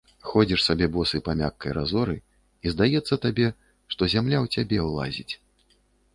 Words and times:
Ходзіш 0.27 0.61
сабе 0.67 0.87
босы 0.95 1.19
па 1.27 1.35
мяккай 1.41 1.75
разоры, 1.79 2.15
і 2.65 2.73
здаецца 2.75 3.19
табе, 3.27 3.47
што 3.93 4.01
зямля 4.17 4.37
ў 4.45 4.59
цябе 4.59 4.77
ўлазіць. 4.89 5.31